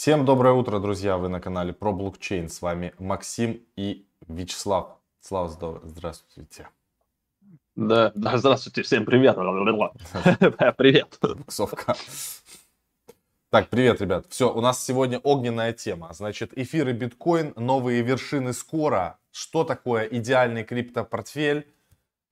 [0.00, 1.18] Всем доброе утро, друзья!
[1.18, 2.48] Вы на канале про блокчейн.
[2.48, 4.96] С вами Максим и Вячеслав.
[5.20, 5.50] Слава,
[5.84, 6.70] здравствуйте.
[7.76, 9.36] Да, да, здравствуйте, всем привет.
[10.78, 11.18] Привет.
[11.48, 11.96] Совка.
[13.50, 14.24] Так, привет, ребят.
[14.30, 16.14] Все, у нас сегодня огненная тема.
[16.14, 19.18] Значит, эфир и биткоин, новые вершины скоро.
[19.32, 21.70] Что такое идеальный криптопортфель?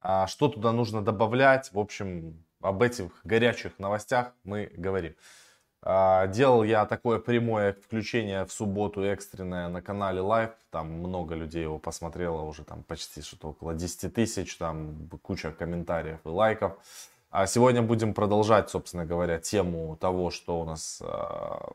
[0.01, 1.71] А что туда нужно добавлять?
[1.75, 5.15] В общем, об этих горячих новостях мы говорим.
[5.83, 10.53] А, делал я такое прямое включение в субботу экстренное на канале Live.
[10.71, 16.19] Там много людей его посмотрело, уже там почти что-то около 10 тысяч, там куча комментариев
[16.25, 16.73] и лайков.
[17.31, 21.73] А сегодня будем продолжать, собственно говоря, тему того, что у нас, а,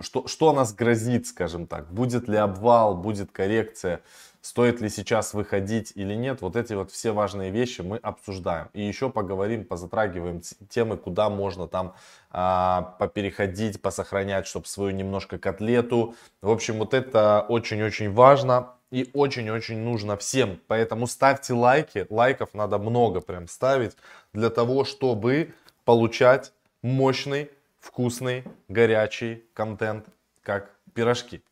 [0.00, 1.90] что, что нас грозит, скажем так.
[1.90, 4.02] Будет ли обвал, будет коррекция
[4.40, 8.68] стоит ли сейчас выходить или нет, вот эти вот все важные вещи мы обсуждаем.
[8.72, 11.94] И еще поговорим, позатрагиваем темы, куда можно там
[12.30, 16.14] а, попереходить, посохранять, чтобы свою немножко котлету.
[16.40, 20.60] В общем, вот это очень-очень важно и очень-очень нужно всем.
[20.66, 23.96] Поэтому ставьте лайки, лайков надо много прям ставить
[24.32, 25.54] для того, чтобы
[25.84, 30.06] получать мощный, вкусный, горячий контент,
[30.42, 31.42] как пирожки.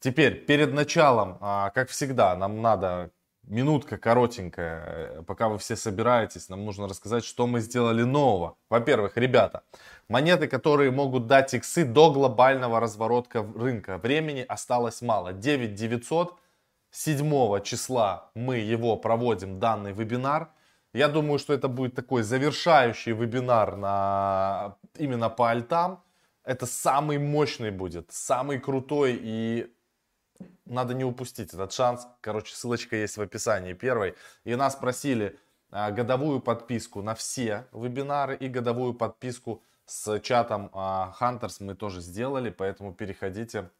[0.00, 3.10] Теперь, перед началом, а, как всегда, нам надо
[3.48, 8.56] минутка коротенькая, э, пока вы все собираетесь, нам нужно рассказать, что мы сделали нового.
[8.70, 9.62] Во-первых, ребята,
[10.08, 13.98] монеты, которые могут дать иксы до глобального разворота рынка.
[13.98, 15.32] Времени осталось мало.
[15.32, 16.38] 9 900,
[16.90, 20.50] 7 числа мы его проводим, данный вебинар.
[20.94, 26.02] Я думаю, что это будет такой завершающий вебинар на, именно по альтам.
[26.44, 29.70] Это самый мощный будет, самый крутой и
[30.64, 32.06] надо не упустить этот шанс.
[32.20, 34.14] Короче, ссылочка есть в описании первой.
[34.44, 35.38] И нас просили
[35.70, 42.00] а, годовую подписку на все вебинары и годовую подписку с чатом а, Hunters мы тоже
[42.00, 43.70] сделали, поэтому переходите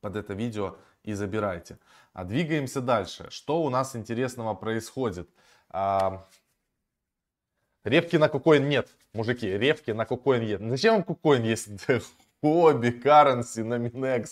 [0.00, 1.78] под это видео и забирайте.
[2.12, 3.28] А двигаемся дальше.
[3.30, 5.28] Что у нас интересного происходит?
[5.68, 6.26] А,
[7.84, 10.60] репки на кукоин нет, мужики, репки на кукоин нет.
[10.62, 11.76] Зачем вам кукоин, если
[12.40, 14.26] Хобби, Currency, Nominex,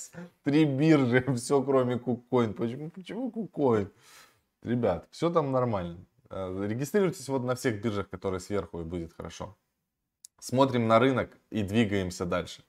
[0.44, 2.53] три биржи, все кроме KuCoin.
[2.53, 3.91] Почему, почему KuCoin?
[4.62, 5.99] Ребят, все там нормально.
[6.31, 9.56] Э, регистрируйтесь вот на всех биржах, которые сверху, и будет хорошо.
[10.39, 12.62] Смотрим на рынок и двигаемся дальше.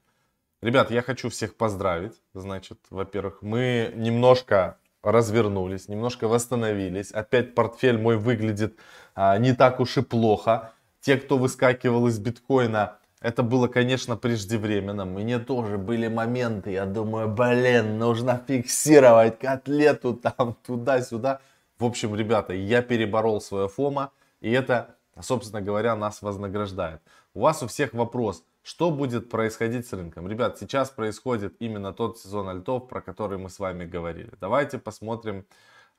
[0.60, 2.20] Ребят, я хочу всех поздравить.
[2.34, 7.12] Значит, во-первых, мы немножко развернулись, немножко восстановились.
[7.12, 8.76] Опять портфель мой выглядит
[9.14, 10.72] а, не так уж и плохо.
[11.00, 15.04] Те, кто выскакивал из биткоина, это было, конечно, преждевременно.
[15.04, 21.40] Мне тоже были моменты, я думаю, блин, нужно фиксировать котлету там туда-сюда.
[21.78, 27.00] В общем, ребята, я переборол свое фома, и это, собственно говоря, нас вознаграждает.
[27.34, 30.28] У вас у всех вопрос, что будет происходить с рынком?
[30.28, 34.30] Ребят, сейчас происходит именно тот сезон альтов, про который мы с вами говорили.
[34.40, 35.44] Давайте посмотрим,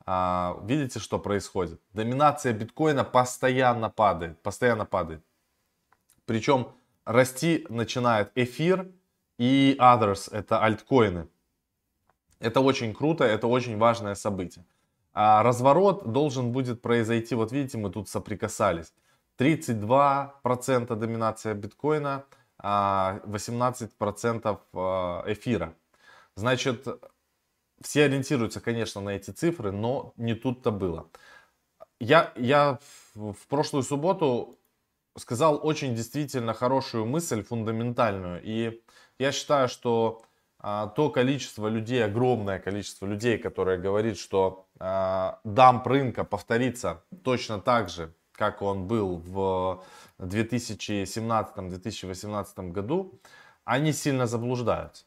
[0.05, 1.81] а, видите, что происходит.
[1.93, 5.23] Доминация биткоина постоянно падает, постоянно падает.
[6.25, 6.69] Причем
[7.09, 8.87] расти начинает эфир
[9.39, 11.27] и others, это альткоины.
[12.39, 14.63] Это очень круто, это очень важное событие.
[15.11, 18.93] А разворот должен будет произойти, вот видите, мы тут соприкасались.
[19.39, 22.25] 32% доминация биткоина,
[22.59, 25.73] 18% а, а, эфира.
[26.35, 26.87] Значит,
[27.81, 31.09] все ориентируются, конечно, на эти цифры, но не тут-то было.
[31.99, 32.77] Я, я
[33.15, 34.58] в прошлую субботу
[35.19, 38.41] сказал очень действительно хорошую мысль, фундаментальную.
[38.43, 38.81] И
[39.19, 40.21] я считаю, что
[40.59, 47.59] а, то количество людей, огромное количество людей, которые говорит, что а, дамп рынка повторится точно
[47.61, 49.83] так же, как он был в
[50.19, 53.19] 2017-2018 году,
[53.63, 55.05] они сильно заблуждаются.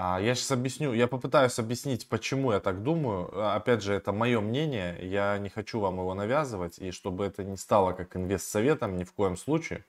[0.00, 3.30] А, я сейчас объясню, я попытаюсь объяснить, почему я так думаю.
[3.32, 7.42] А, опять же, это мое мнение, я не хочу вам его навязывать, и чтобы это
[7.42, 9.84] не стало как инвест-советом, ни в коем случае.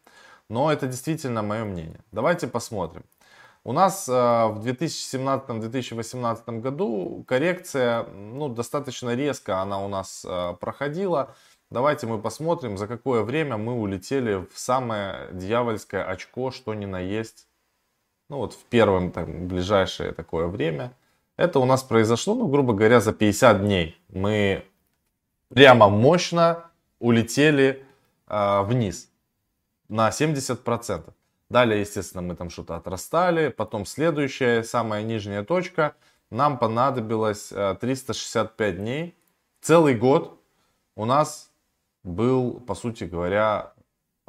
[0.50, 2.00] Но это действительно мое мнение.
[2.12, 3.04] Давайте посмотрим.
[3.64, 10.26] У нас а, в 2017-2018 году коррекция ну, достаточно резко она у нас
[10.60, 11.36] проходила.
[11.70, 17.00] Давайте мы посмотрим, за какое время мы улетели в самое дьявольское очко, что ни на
[17.00, 17.46] есть
[18.30, 20.94] ну вот в первое там, ближайшее такое время.
[21.36, 23.98] Это у нас произошло, ну, грубо говоря, за 50 дней.
[24.10, 24.66] Мы
[25.50, 26.66] прямо мощно
[27.00, 27.86] улетели
[28.28, 29.10] э, вниз
[29.88, 31.14] на 70%.
[31.50, 33.50] Далее, естественно, мы там что-то отрастали.
[33.50, 35.96] Потом следующая, самая нижняя точка.
[36.30, 39.16] Нам понадобилось э, 365 дней.
[39.62, 40.40] Целый год
[40.96, 41.52] у нас
[42.04, 43.74] был, по сути говоря,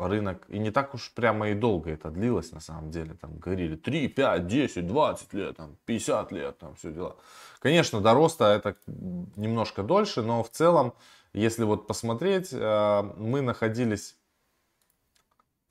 [0.08, 3.76] рынок, и не так уж прямо и долго это длилось на самом деле, там говорили
[3.76, 7.16] 3, 5, 10, 20 лет, там, 50 лет, там все дела.
[7.60, 10.94] Конечно, до роста это немножко дольше, но в целом,
[11.32, 14.16] если вот посмотреть, э, мы находились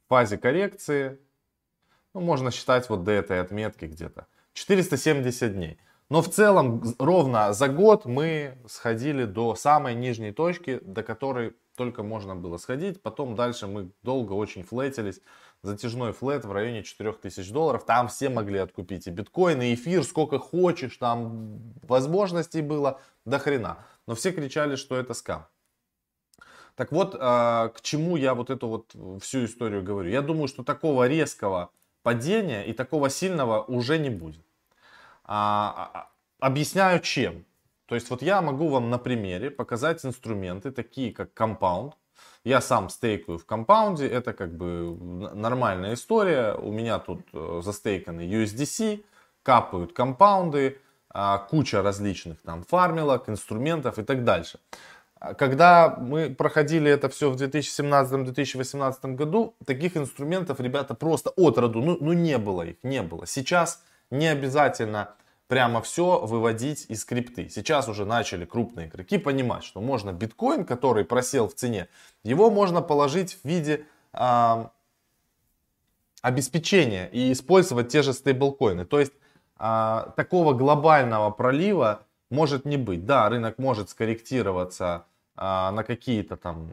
[0.06, 1.20] в фазе коррекции,
[2.14, 5.80] ну, можно считать вот до этой отметки где-то, 470 дней.
[6.10, 12.04] Но в целом ровно за год мы сходили до самой нижней точки, до которой только
[12.04, 13.02] можно было сходить.
[13.02, 15.22] Потом дальше мы долго очень флетились.
[15.64, 17.86] Затяжной флет в районе 4000 долларов.
[17.86, 20.98] Там все могли откупить и биткоин, и эфир, сколько хочешь.
[20.98, 23.78] Там возможностей было до хрена.
[24.08, 25.48] Но все кричали, что это скам.
[26.76, 30.10] Так вот, а, к чему я вот эту вот всю историю говорю.
[30.10, 31.70] Я думаю, что такого резкого
[32.04, 34.46] падения и такого сильного уже не будет.
[35.24, 37.46] А, а, объясняю чем.
[37.90, 41.96] То есть вот я могу вам на примере показать инструменты, такие как компаунд.
[42.44, 44.96] Я сам стейкаю в компаунде, это как бы
[45.34, 46.54] нормальная история.
[46.54, 49.04] У меня тут э, застейканы USDC,
[49.42, 50.78] капают компаунды,
[51.10, 54.60] а, куча различных там фармилок, инструментов и так дальше.
[55.38, 61.98] Когда мы проходили это все в 2017-2018 году, таких инструментов, ребята, просто от роду, ну,
[62.00, 63.26] ну не было их, не было.
[63.26, 63.82] Сейчас
[64.12, 65.16] не обязательно
[65.50, 67.50] прямо все выводить из скрипты.
[67.50, 71.88] Сейчас уже начали крупные игроки понимать, что можно биткоин, который просел в цене,
[72.24, 74.66] его можно положить в виде э,
[76.22, 78.86] обеспечения и использовать те же стейблкоины.
[78.86, 79.14] То есть
[79.60, 83.08] э, такого глобального пролива может не быть.
[83.08, 86.70] Да, рынок может скорректироваться э, на какие-то там,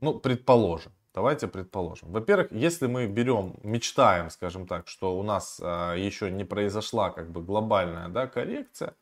[0.00, 2.12] ну, предположим, Давайте предположим.
[2.12, 7.32] Во-первых, если мы берем, мечтаем, скажем так, что у нас а, еще не произошла как
[7.32, 8.94] бы глобальная да, коррекция,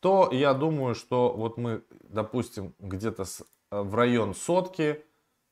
[0.00, 3.24] то я думаю, что вот мы, допустим, где-то
[3.68, 5.04] а, в район сотки,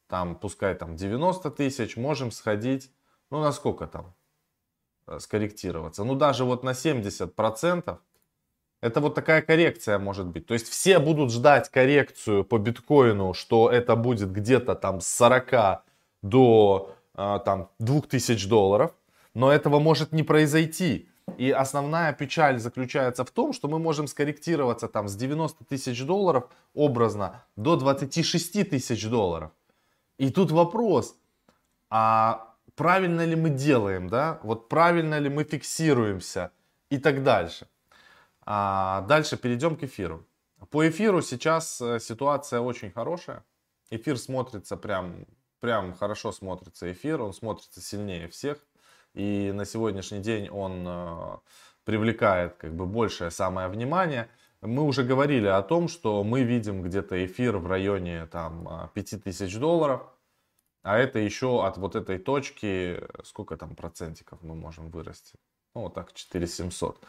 [0.07, 2.91] там, пускай там 90 тысяч, можем сходить,
[3.29, 4.15] ну, на сколько там
[5.05, 6.05] а, скорректироваться?
[6.05, 7.99] Ну, даже вот на 70 процентов,
[8.83, 10.47] это вот такая коррекция может быть.
[10.47, 15.85] То есть все будут ждать коррекцию по биткоину, что это будет где-то там с 40
[16.23, 18.91] до а, там 2000 долларов.
[19.35, 21.09] Но этого может не произойти.
[21.39, 26.49] И основная печаль заключается в том, что мы можем скорректироваться там с 90 тысяч долларов
[26.75, 29.53] образно до 26 тысяч долларов.
[30.19, 31.15] И тут вопрос,
[31.89, 34.41] а правильно ли мы делаем, да?
[34.43, 36.51] Вот правильно ли мы фиксируемся
[36.91, 37.69] и так дальше.
[38.45, 40.27] А дальше перейдем к эфиру.
[40.71, 43.45] По эфиру сейчас э, ситуация очень хорошая.
[43.91, 45.27] Эфир смотрится прям,
[45.61, 48.59] прям хорошо смотрится эфир, он смотрится сильнее всех.
[49.15, 51.39] И на сегодняшний день он э,
[51.85, 54.29] привлекает как бы большее самое внимание.
[54.61, 60.03] Мы уже говорили о том, что мы видим где-то эфир в районе там 5000 долларов.
[60.83, 65.39] А это еще от вот этой точки, сколько там процентиков мы можем вырасти?
[65.75, 67.03] Ну, вот так, 4700.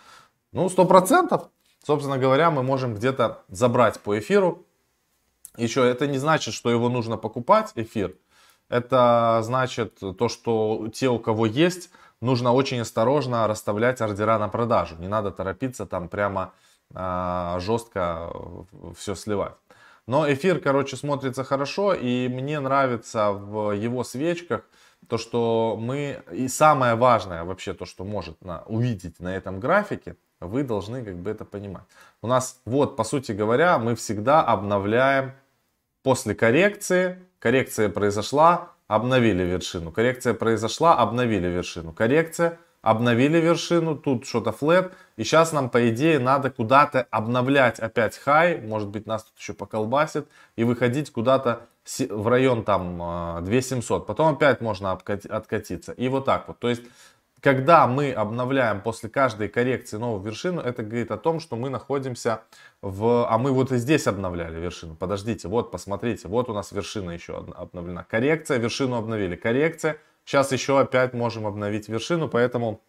[0.54, 1.50] Ну, сто процентов.
[1.84, 4.66] Собственно говоря, мы можем где-то забрать по эфиру.
[5.58, 8.16] Еще это не значит, что его нужно покупать, эфир.
[8.70, 11.90] Это значит то, что те, у кого есть,
[12.22, 14.96] нужно очень осторожно расставлять ордера на продажу.
[15.00, 16.54] Не надо торопиться там прямо
[16.94, 18.32] э, жестко
[18.96, 19.56] все сливать.
[20.06, 24.62] Но эфир, короче, смотрится хорошо, и мне нравится в его свечках
[25.08, 30.16] то, что мы, и самое важное вообще то, что может на, увидеть на этом графике,
[30.46, 31.84] вы должны как бы это понимать.
[32.22, 35.34] У нас вот, по сути говоря, мы всегда обновляем
[36.04, 37.20] после коррекции.
[37.40, 39.92] Коррекция произошла, обновили вершину.
[39.92, 41.92] Коррекция произошла, обновили вершину.
[41.94, 44.94] Коррекция, обновили вершину, тут что-то флет.
[45.18, 48.60] И сейчас нам, по идее, надо куда-то обновлять опять хай.
[48.62, 50.28] Может быть, нас тут еще поколбасит.
[50.56, 51.68] И выходить куда-то
[52.10, 54.06] в район там 2700.
[54.06, 55.92] Потом опять можно откатиться.
[55.94, 56.60] И вот так вот.
[56.60, 56.84] То есть
[57.44, 62.44] когда мы обновляем после каждой коррекции новую вершину, это говорит о том, что мы находимся
[62.82, 63.28] в...
[63.30, 64.96] А мы вот и здесь обновляли вершину.
[64.96, 68.06] Подождите, вот, посмотрите, вот у нас вершина еще обновлена.
[68.06, 69.36] Коррекция, вершину обновили.
[69.36, 72.82] Коррекция, сейчас еще опять можем обновить вершину, поэтому...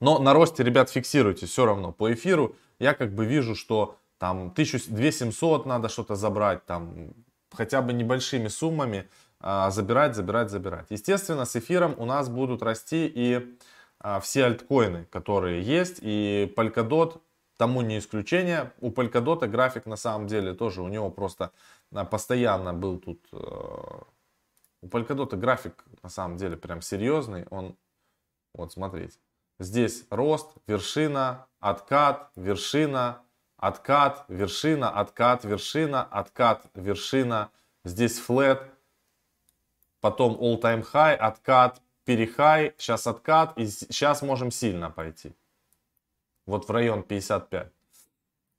[0.00, 1.92] Но на росте, ребят, фиксируйте все равно.
[1.92, 7.14] По эфиру я как бы вижу, что там 1200 надо что-то забрать, там
[7.50, 9.08] хотя бы небольшими суммами
[9.40, 10.86] забирать, забирать, забирать.
[10.90, 13.56] Естественно, с эфиром у нас будут расти и
[14.02, 17.20] а, все альткоины, которые есть, и Polkadot
[17.58, 18.72] тому не исключение.
[18.80, 21.52] У Polkadot график на самом деле тоже, у него просто
[21.92, 23.26] а, постоянно был тут...
[23.32, 24.00] Э,
[24.82, 27.76] у Polkadot график на самом деле прям серьезный, он,
[28.54, 29.18] вот смотрите,
[29.58, 33.20] здесь рост, вершина, откат, вершина,
[33.58, 37.50] откат, вершина, откат, вершина, откат, вершина,
[37.84, 38.62] здесь флет,
[40.00, 45.34] потом all-time high, откат, перехай, сейчас откат, и сейчас можем сильно пойти.
[46.46, 47.72] Вот в район 55.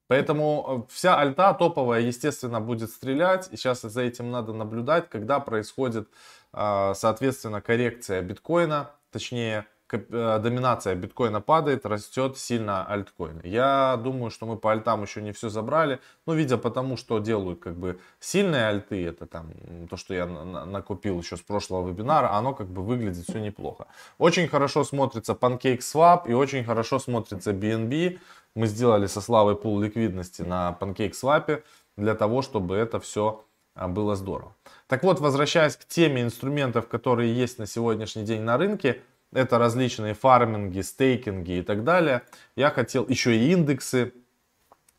[0.08, 3.48] Поэтому э, вся альта топовая, естественно, будет стрелять.
[3.54, 6.10] И сейчас за этим надо наблюдать, когда происходит,
[6.52, 9.68] а, соответственно, коррекция биткоина, точнее,
[9.98, 13.42] доминация биткоина падает, растет сильно альткоин.
[13.44, 17.60] Я думаю, что мы по альтам еще не все забрали, но видя потому, что делают
[17.60, 19.52] как бы сильные альты, это там
[19.90, 23.88] то, что я накупил еще с прошлого вебинара, оно как бы выглядит все неплохо.
[24.18, 28.20] Очень хорошо смотрится PancakeSwap и очень хорошо смотрится BNB.
[28.56, 31.64] Мы сделали со Славой пул ликвидности на PancakeSwap
[31.98, 34.56] для того, чтобы это все а, было здорово.
[34.88, 39.02] Так вот, возвращаясь к теме инструментов, которые есть на сегодняшний день на рынке,
[39.34, 42.24] это различные фарминги, стейкинги и так далее.
[42.56, 44.14] Я хотел еще и индексы,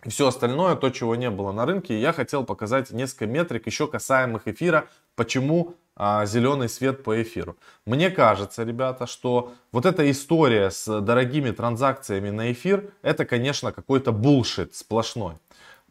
[0.05, 2.01] и все остальное, то, чего не было на рынке.
[2.01, 7.57] Я хотел показать несколько метрик еще касаемых эфира, почему а, зеленый свет по эфиру.
[7.87, 14.11] Мне кажется, ребята, что вот эта история с дорогими транзакциями на эфир, это, конечно, какой-то
[14.11, 15.37] булшит сплошной.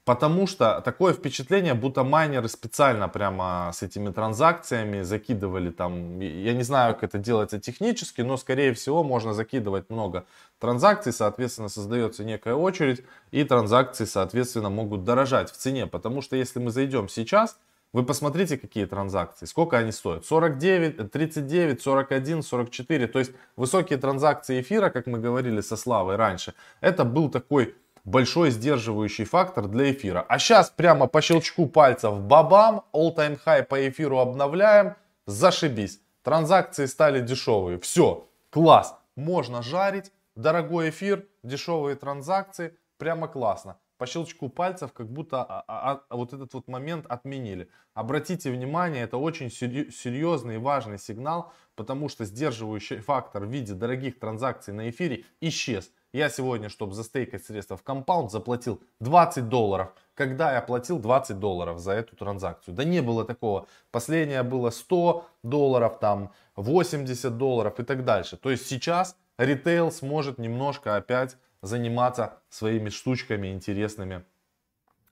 [0.03, 6.63] Потому что такое впечатление, будто майнеры специально прямо с этими транзакциями закидывали там, я не
[6.63, 10.25] знаю, как это делается технически, но скорее всего можно закидывать много
[10.60, 15.86] транзакций, соответственно создается некая очередь и транзакции соответственно могут дорожать в цене.
[15.86, 17.60] Потому что если мы зайдем сейчас,
[17.93, 20.25] вы посмотрите, какие транзакции, сколько они стоят.
[20.25, 23.08] 49, 39, 41, 44.
[23.08, 28.51] То есть высокие транзакции эфира, как мы говорили со Славой раньше, это был такой большой
[28.51, 30.25] сдерживающий фактор для эфира.
[30.27, 36.00] А сейчас прямо по щелчку пальцев бабам, all-time high по эфиру обновляем, зашибись.
[36.24, 37.79] Транзакции стали дешевые.
[37.79, 38.96] Все, класс.
[39.15, 43.77] Можно жарить, дорогой эфир, дешевые транзакции, прямо классно.
[43.98, 47.70] По щелчку пальцев как будто а, а, а, вот этот вот момент отменили.
[47.93, 54.17] Обратите внимание, это очень серьезный и важный сигнал, потому что сдерживающий фактор в виде дорогих
[54.17, 55.91] транзакций на эфире исчез.
[56.13, 59.94] Я сегодня, чтобы застейкать средства в компаунд, заплатил 20 долларов.
[60.13, 62.75] Когда я платил 20 долларов за эту транзакцию?
[62.75, 63.68] Да не было такого.
[63.91, 68.36] Последнее было 100 долларов, там 80 долларов и так дальше.
[68.36, 74.25] То есть сейчас ритейл сможет немножко опять заниматься своими штучками интересными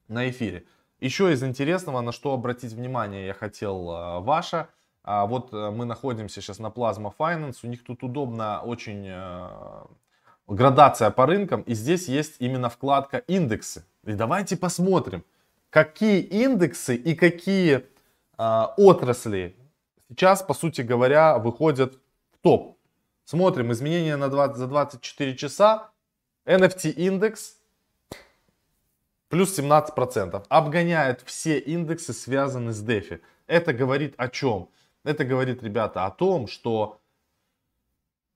[0.10, 0.66] на эфире.
[1.00, 4.68] Еще из интересного, на что обратить внимание я хотел а, ваше.
[5.04, 7.60] А вот э, мы находимся сейчас на Plasma Finance.
[7.64, 9.86] У них тут удобно очень э,
[10.50, 13.86] градация по рынкам, и здесь есть именно вкладка индексы.
[14.06, 15.24] И давайте посмотрим,
[15.70, 17.86] какие индексы и какие
[18.38, 19.56] э, отрасли
[20.10, 21.96] сейчас, по сути говоря, выходят
[22.34, 22.78] в топ.
[23.26, 25.92] Смотрим изменения на 20, за 24 часа.
[26.46, 27.58] NFT индекс
[29.30, 30.46] плюс 17%.
[30.50, 33.22] Обгоняет все индексы, связанные с DeFi.
[33.46, 34.70] Это говорит о чем?
[35.04, 37.00] Это говорит, ребята, о том, что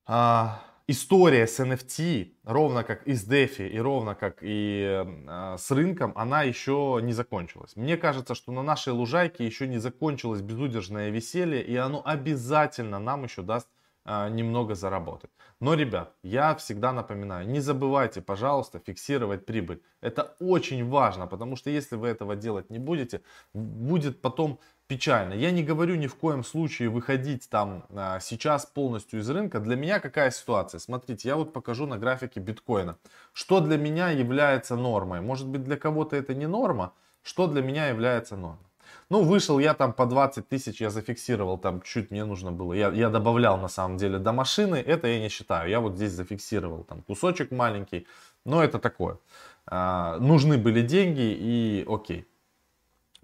[0.05, 5.71] а, история с NFT, ровно как и с DeFi, и ровно как и э, с
[5.71, 7.75] рынком, она еще не закончилась.
[7.75, 13.23] Мне кажется, что на нашей лужайке еще не закончилось безудержное веселье, и оно обязательно нам
[13.23, 13.69] еще даст
[14.05, 15.29] немного заработать.
[15.59, 19.81] Но, ребят, я всегда напоминаю, не забывайте, пожалуйста, фиксировать прибыль.
[20.01, 23.21] Это очень важно, потому что если вы этого делать не будете,
[23.53, 25.33] будет потом печально.
[25.33, 29.59] Я не говорю ни в коем случае выходить там а, сейчас полностью из рынка.
[29.59, 30.79] Для меня какая ситуация?
[30.79, 32.97] Смотрите, я вот покажу на графике биткоина.
[33.33, 35.21] Что для меня является нормой?
[35.21, 36.93] Может быть для кого-то это не норма?
[37.23, 38.72] Что для меня является нормой?
[39.09, 42.73] Ну, вышел я там по 20 тысяч, я зафиксировал, там чуть мне нужно было.
[42.73, 45.69] Я, я добавлял на самом деле до машины, это я не считаю.
[45.69, 48.07] Я вот здесь зафиксировал там кусочек маленький,
[48.45, 49.17] но это такое.
[49.65, 52.27] А, нужны были деньги и окей.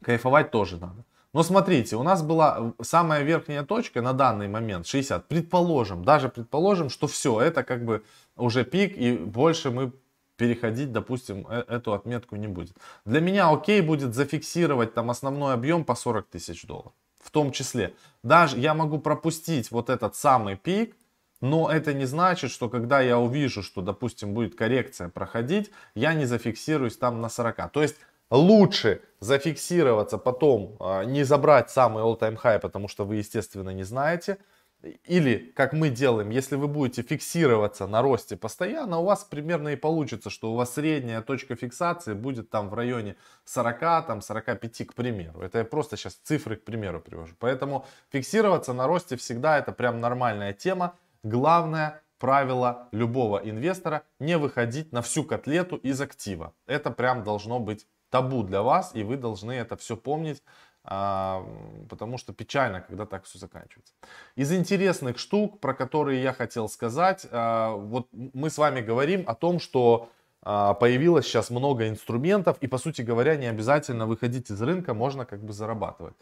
[0.01, 1.03] Кайфовать тоже надо.
[1.33, 5.27] Но смотрите, у нас была самая верхняя точка на данный момент 60.
[5.27, 8.03] Предположим, даже предположим, что все, это как бы
[8.35, 9.91] уже пик и больше мы
[10.39, 12.75] переходить, допустим, э, эту отметку не будет.
[13.05, 16.93] Для меня окей будет зафиксировать там основной объем по 40 тысяч долларов.
[17.21, 17.93] В том числе.
[18.23, 20.95] Даже я могу пропустить вот этот самый пик,
[21.41, 26.25] но это не значит, что когда я увижу, что, допустим, будет коррекция проходить, я не
[26.25, 27.71] зафиксируюсь там на 40.
[27.71, 27.97] То есть
[28.31, 34.37] лучше зафиксироваться потом, а, не забрать самый all-time high, потому что вы, естественно, не знаете,
[34.81, 39.75] или, как мы делаем, если вы будете фиксироваться на росте постоянно, у вас примерно и
[39.75, 44.93] получится, что у вас средняя точка фиксации будет там в районе 40, там 45, к
[44.93, 45.41] примеру.
[45.41, 47.35] Это я просто сейчас цифры к примеру привожу.
[47.39, 50.95] Поэтому фиксироваться на росте всегда это прям нормальная тема.
[51.23, 56.53] Главное правило любого инвестора не выходить на всю котлету из актива.
[56.67, 60.41] Это прям должно быть табу для вас, и вы должны это все помнить
[60.83, 63.93] потому что печально, когда так все заканчивается.
[64.35, 69.35] Из интересных штук, про которые я хотел сказать, а, вот мы с вами говорим о
[69.35, 70.09] том, что
[70.41, 75.25] а, появилось сейчас много инструментов, и, по сути говоря, не обязательно выходить из рынка, можно
[75.25, 76.15] как бы зарабатывать.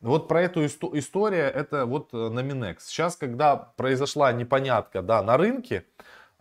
[0.00, 2.86] Вот про эту историю, это вот на Минекс.
[2.86, 5.86] Сейчас, когда произошла непонятка да, на рынке,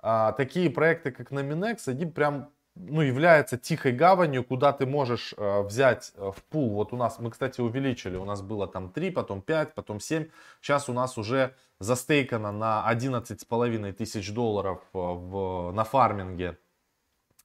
[0.01, 5.61] такие проекты, как на Минекс, они прям ну, является тихой гаванью, куда ты можешь э,
[5.61, 6.71] взять э, в пул.
[6.71, 10.27] Вот у нас, мы, кстати, увеличили, у нас было там 3, потом 5, потом 7.
[10.61, 16.57] Сейчас у нас уже застейкано на 11,5 тысяч долларов э, в, на фарминге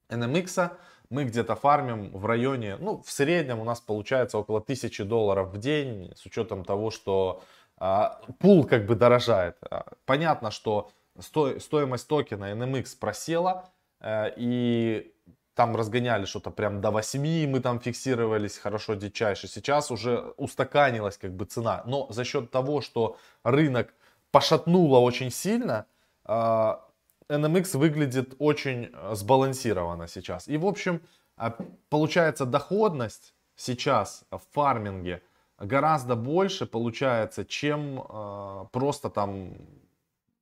[0.09, 0.73] NMX.
[1.11, 5.59] Мы где-то фармим в районе, ну, в среднем у нас получается около 1000 долларов в
[5.59, 7.43] день, с учетом того, что
[7.79, 8.05] э,
[8.39, 9.59] пул как бы дорожает.
[10.07, 13.71] Понятно, что сто, стоимость токена NMX просела,
[14.01, 15.15] э, и
[15.59, 19.49] там разгоняли что-то прям до 8, мы там фиксировались хорошо дичайше.
[19.49, 21.83] Сейчас уже устаканилась как бы цена.
[21.85, 23.93] Но за счет того, что рынок
[24.31, 25.87] пошатнуло очень сильно,
[26.25, 26.81] а,
[27.29, 30.47] NMX выглядит очень э, сбалансированно сейчас.
[30.47, 31.01] И в общем,
[31.37, 31.57] а,
[31.89, 35.23] получается доходность сейчас в фарминге
[35.59, 39.57] гораздо больше получается, чем а, просто там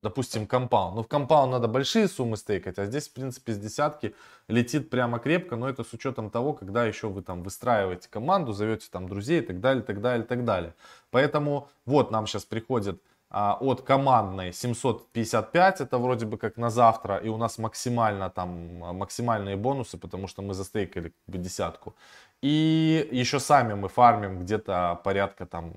[0.03, 0.97] допустим, компаунд.
[0.97, 4.15] Ну, в компаунд надо большие суммы стейкать, а здесь, в принципе, с десятки
[4.49, 8.89] летит прямо крепко, но это с учетом того, когда еще вы там выстраиваете команду, зовете
[8.91, 10.75] там друзей и так далее, так далее, так далее.
[11.11, 17.17] Поэтому вот нам сейчас приходит а, от командной 755, это вроде бы как на завтра,
[17.17, 21.95] и у нас максимально там, максимальные бонусы, потому что мы застейкали как бы десятку.
[22.43, 25.75] И еще сами мы фармим где-то порядка там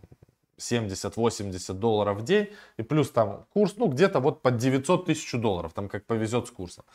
[0.59, 5.73] 70-80 долларов в день, и плюс там курс, ну, где-то вот под 900 тысяч долларов,
[5.73, 6.85] там как повезет с курсом.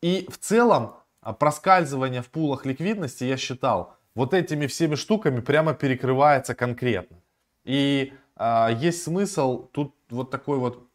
[0.00, 5.74] И в целом а, проскальзывание в пулах ликвидности, я считал, вот этими всеми штуками прямо
[5.74, 7.16] перекрывается конкретно.
[7.64, 10.86] И э, есть смысл тут вот такой вот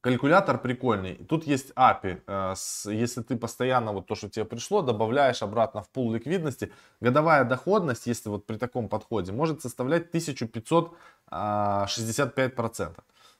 [0.00, 1.14] Калькулятор прикольный.
[1.28, 2.22] Тут есть API.
[2.26, 2.54] Э,
[2.86, 8.06] если ты постоянно вот то, что тебе пришло, добавляешь обратно в пул ликвидности, годовая доходность,
[8.06, 10.90] если вот при таком подходе, может составлять 1565%.
[11.30, 11.86] А,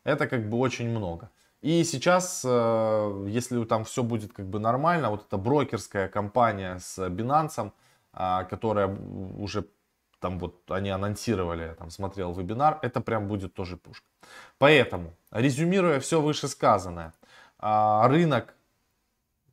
[0.04, 1.30] Это как бы очень много.
[1.62, 6.98] И сейчас, э, если там все будет как бы нормально, вот эта брокерская компания с
[6.98, 7.72] Binance,
[8.12, 8.88] а, которая
[9.38, 9.64] уже
[10.20, 14.06] там вот они анонсировали, я там смотрел вебинар, это прям будет тоже пушка.
[14.58, 17.12] Поэтому, резюмируя все вышесказанное,
[17.58, 18.54] а, рынок,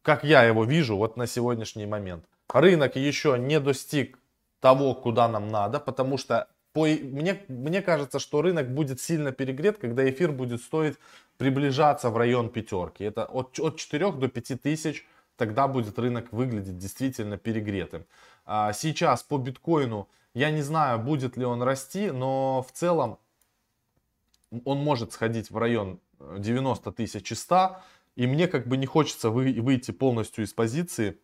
[0.02, 4.20] как я его вижу вот на сегодняшний момент, рынок еще не достиг
[4.60, 9.78] того, куда нам надо, потому что по, мне, мне кажется, что рынок будет сильно перегрет,
[9.78, 10.98] когда эфир будет стоить
[11.38, 13.04] приближаться в район пятерки.
[13.04, 15.06] Это от, от 4 до 5 тысяч,
[15.38, 18.06] тогда будет рынок выглядеть действительно перегретым.
[18.50, 23.20] А сейчас по биткоину я не знаю, будет ли он расти, но в целом
[24.64, 27.78] он может сходить в район 90 тысяч и 100.
[28.16, 31.20] И мне как бы не хочется вы, выйти полностью из позиции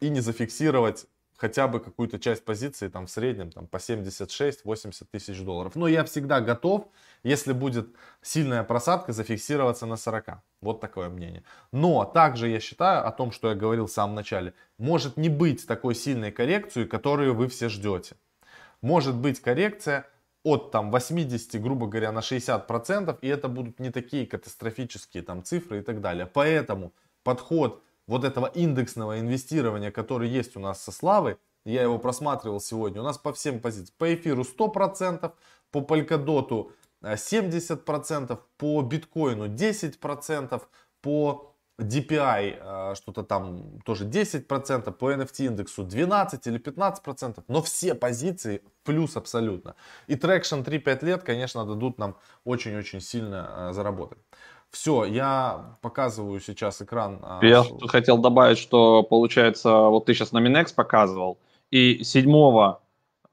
[0.00, 5.40] и не зафиксировать хотя бы какую-то часть позиции там в среднем там, по 76-80 тысяч
[5.40, 5.74] долларов.
[5.74, 6.88] Но я всегда готов,
[7.22, 7.88] если будет
[8.22, 10.42] сильная просадка, зафиксироваться на 40.
[10.62, 11.42] Вот такое мнение.
[11.72, 15.66] Но также я считаю о том, что я говорил в самом начале, может не быть
[15.66, 18.16] такой сильной коррекции, которую вы все ждете.
[18.80, 20.06] Может быть коррекция
[20.42, 25.42] от там 80, грубо говоря, на 60 процентов, и это будут не такие катастрофические там
[25.42, 26.26] цифры и так далее.
[26.26, 26.92] Поэтому
[27.22, 33.00] подход вот этого индексного инвестирования, который есть у нас со Славой, я его просматривал сегодня,
[33.00, 33.96] у нас по всем позициям.
[33.98, 35.32] По эфиру 100%,
[35.72, 36.70] по Polkadot
[37.02, 40.62] 70%, по биткоину 10%,
[41.02, 47.94] по DPI э, что-то там тоже 10%, по NFT индексу 12 или 15%, но все
[47.94, 49.74] позиции плюс абсолютно.
[50.06, 54.18] И Traction 3-5 лет, конечно, дадут нам очень-очень сильно э, заработать.
[54.70, 57.24] Все, я показываю сейчас экран.
[57.42, 61.38] Я хотел добавить, что получается, вот ты сейчас на Минекс показывал,
[61.70, 62.76] и 7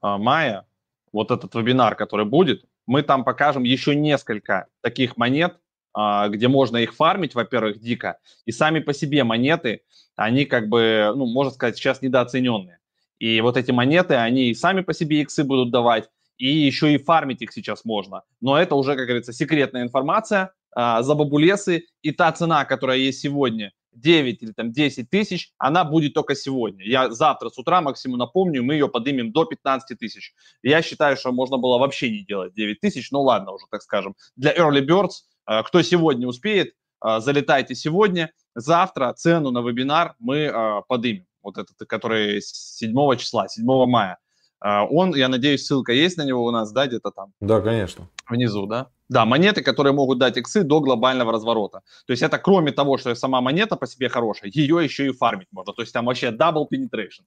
[0.00, 0.64] а, мая,
[1.12, 5.56] вот этот вебинар, который будет, мы там покажем еще несколько таких монет,
[5.92, 9.82] а, где можно их фармить, во-первых, дико, и сами по себе монеты,
[10.16, 12.78] они как бы, ну, можно сказать, сейчас недооцененные.
[13.18, 16.98] И вот эти монеты, они и сами по себе иксы будут давать, и еще и
[16.98, 18.22] фармить их сейчас можно.
[18.40, 23.20] Но это уже, как говорится, секретная информация, а, за бабулесы, и та цена, которая есть
[23.20, 26.84] сегодня, 9 или там 10 тысяч, она будет только сегодня.
[26.84, 30.34] Я завтра с утра максимум напомню, мы ее поднимем до 15 тысяч.
[30.62, 34.14] Я считаю, что можно было вообще не делать 9 тысяч, ну ладно уже, так скажем.
[34.36, 38.32] Для early birds, а, кто сегодня успеет, а, залетайте сегодня.
[38.54, 41.26] Завтра цену на вебинар мы поднимем.
[41.42, 44.18] Вот этот, который 7 числа, 7 мая.
[44.60, 47.32] Он, я надеюсь, ссылка есть на него у нас, да, где-то там?
[47.40, 48.08] Да, конечно.
[48.30, 48.88] Внизу, да?
[49.08, 51.80] Да, монеты, которые могут дать иксы до глобального разворота.
[52.06, 55.48] То есть это кроме того, что сама монета по себе хорошая, ее еще и фармить
[55.52, 55.72] можно.
[55.74, 57.24] То есть там вообще double penetration.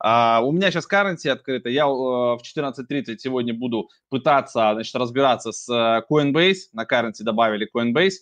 [0.00, 1.68] Э, у меня сейчас Currency открыта.
[1.68, 6.68] Я э, в 14.30 сегодня буду пытаться значит, разбираться с э, Coinbase.
[6.72, 8.12] На Currency добавили Coinbase.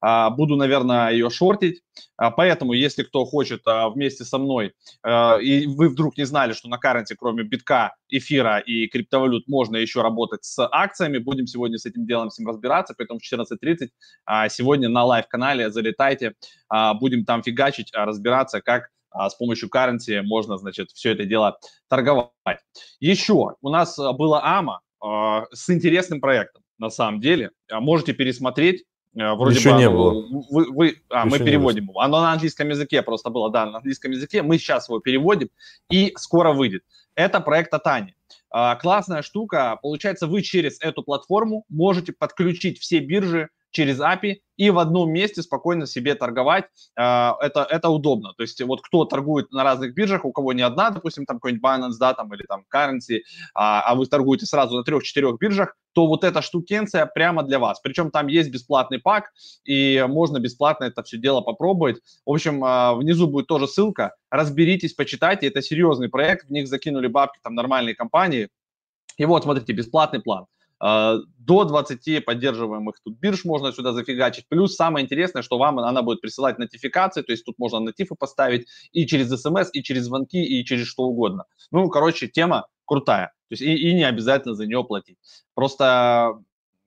[0.00, 1.82] А, буду, наверное, ее шортить.
[2.16, 4.72] А, поэтому, если кто хочет а, вместе со мной,
[5.06, 10.02] и вы вдруг не знали, что на Currency, кроме битка, эфира и криптовалют, можно еще
[10.02, 12.94] работать с акциями, будем сегодня с этим делом всем разбираться.
[12.96, 16.34] Поэтому в 14.30 сегодня на live-канале залетайте,
[17.00, 21.58] будем там фигачить, разбираться, как с помощью currency можно, значит, все это дело
[21.88, 22.30] торговать.
[23.00, 24.80] Еще у нас было АМА
[25.52, 27.50] с интересным проектом, на самом деле.
[27.70, 30.24] Можете пересмотреть вроде Еще бы не было.
[30.50, 32.00] Вы, вы, а, Еще мы переводим его.
[32.00, 34.42] Оно на английском языке просто было, да, на английском языке.
[34.42, 35.48] Мы сейчас его переводим
[35.90, 36.84] и скоро выйдет.
[37.14, 38.14] Это проект Атани.
[38.50, 39.78] А, классная штука.
[39.82, 45.42] Получается, вы через эту платформу можете подключить все биржи через API и в одном месте
[45.42, 46.66] спокойно себе торговать.
[46.96, 48.34] А, это, это удобно.
[48.36, 51.64] То есть вот кто торгует на разных биржах, у кого не одна, допустим, там какой-нибудь
[51.64, 53.20] Binance, да, там, или там Currency,
[53.54, 57.80] а, а вы торгуете сразу на трех-четырех биржах, то вот эта штукенция прямо для вас.
[57.80, 59.32] Причем там есть бесплатный пак,
[59.64, 62.00] и можно бесплатно это все дело попробовать.
[62.26, 64.14] В общем, а, внизу будет тоже ссылка.
[64.30, 65.46] Разберитесь, почитайте.
[65.46, 68.48] Это серьезный проект, в них закинули бабки там нормальные компании.
[69.16, 70.46] И вот, смотрите, бесплатный план.
[70.80, 74.46] А, до 20 поддерживаемых тут бирж можно сюда зафигачить.
[74.48, 78.66] Плюс самое интересное, что вам она будет присылать нотификации, то есть тут можно натифы поставить
[78.92, 81.44] и через смс, и через звонки, и через что угодно.
[81.70, 83.32] Ну, короче, тема крутая.
[83.48, 85.18] То есть и, и не обязательно за нее платить.
[85.54, 86.40] Просто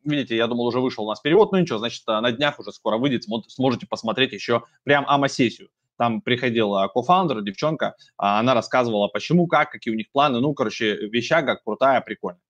[0.03, 2.97] видите, я думал, уже вышел у нас перевод, ну ничего, значит, на днях уже скоро
[2.97, 5.69] выйдет, сможете посмотреть еще прям АМА-сессию.
[5.97, 10.39] Там приходила кофаундер, девчонка, а она рассказывала, почему, как, какие у них планы.
[10.39, 12.41] Ну, короче, вещага крутая, прикольная.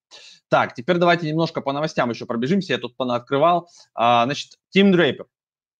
[0.49, 2.73] Так, теперь давайте немножко по новостям еще пробежимся.
[2.73, 3.69] Я тут открывал.
[3.95, 5.25] А, значит, Тим Дрейпер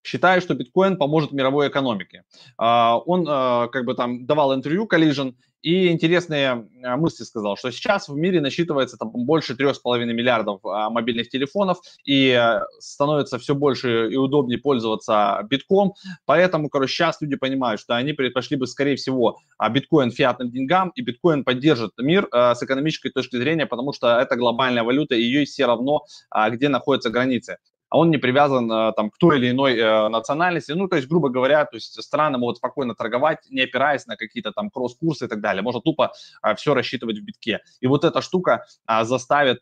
[0.04, 2.24] считаю, что биткоин поможет мировой экономике.
[2.58, 7.72] А, он а, как бы там давал интервью Collision и интересные а, мысли сказал, что
[7.72, 12.38] сейчас в мире насчитывается там больше 3,5 миллиардов мобильных телефонов и
[12.80, 15.94] становится все больше и удобнее пользоваться битком,
[16.26, 19.38] поэтому, короче, сейчас люди понимают, что они предпочли бы, скорее всего,
[19.72, 24.84] биткоин фиатным деньгам, и биткоин поддержит мир с экономической точки зрения, потому что это глобальная
[24.84, 26.04] валюта, и ее все равно,
[26.52, 27.58] где находятся границы
[27.94, 30.72] а он не привязан э, там, к той или иной э, национальности.
[30.72, 34.52] Ну, то есть, грубо говоря, то есть страны могут спокойно торговать, не опираясь на какие-то
[34.52, 35.62] там кросс-курсы и так далее.
[35.62, 37.60] Можно тупо э, все рассчитывать в битке.
[37.82, 39.60] И вот эта штука э, заставит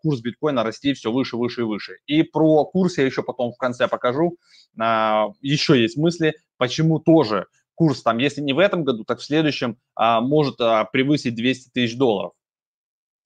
[0.00, 1.96] курс биткоина расти все выше, выше и выше.
[2.06, 4.38] И про курс я еще потом в конце покажу.
[4.80, 9.24] Э, еще есть мысли, почему тоже курс там, если не в этом году, так в
[9.24, 12.32] следующем а, может а, превысить 200 тысяч долларов.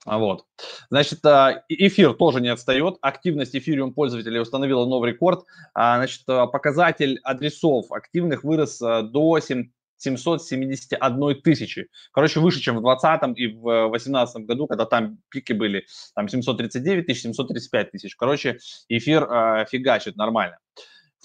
[0.07, 0.45] Вот.
[0.89, 2.97] Значит, а, эфир тоже не отстает.
[3.01, 5.45] Активность эфириум пользователей установила новый рекорд.
[5.75, 11.89] А, значит, а, показатель адресов активных вырос до 7 771 тысячи.
[12.13, 17.07] Короче, выше, чем в 2020 и в 2018 году, когда там пики были там 739
[17.07, 18.15] тысяч, 735 тысяч.
[18.17, 20.59] Короче, эфир э, фигачит нормально.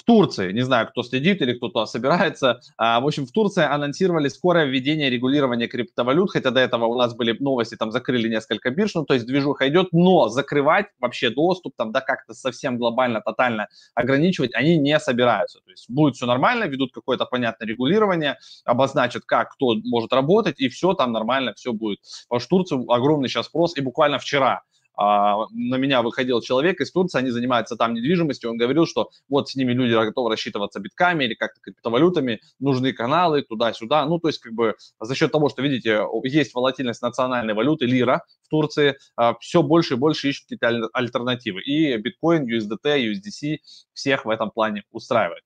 [0.01, 4.29] В Турции, не знаю, кто следит или кто-то собирается, а, в общем, в Турции анонсировали
[4.29, 8.95] скорое введение регулирования криптовалют, хотя до этого у нас были новости, там закрыли несколько бирж,
[8.95, 13.67] ну, то есть движуха идет, но закрывать вообще доступ, там, да, как-то совсем глобально, тотально
[13.93, 15.59] ограничивать они не собираются.
[15.59, 20.67] То есть будет все нормально, ведут какое-то понятное регулирование, обозначат, как кто может работать, и
[20.69, 21.99] все там нормально, все будет.
[22.27, 24.63] Потому что в Турции огромный сейчас спрос, и буквально вчера
[24.97, 29.55] на меня выходил человек из Турции, они занимаются там недвижимостью, он говорил, что вот с
[29.55, 34.53] ними люди готовы рассчитываться битками или как-то криптовалютами, нужны каналы туда-сюда, ну, то есть как
[34.53, 39.63] бы за счет того, что, видите, есть волатильность национальной валюты, лира в Турции, а, все
[39.63, 43.57] больше и больше ищут какие-то альтернативы, и биткоин, USDT, USDC
[43.93, 45.43] всех в этом плане устраивает.